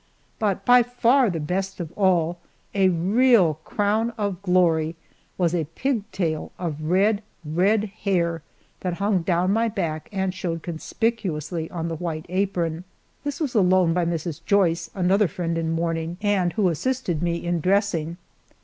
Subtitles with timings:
[0.39, 2.39] But by far the best of all,
[2.73, 4.95] a real crown of glory,
[5.37, 8.41] was a pigtail of red, red hair
[8.79, 12.83] that hung down my back and showed conspicuously on the white apron.
[13.23, 14.43] This was a loan by Mrs.
[14.43, 18.17] Joyce, another friend in mourning, and who assisted me in dressing.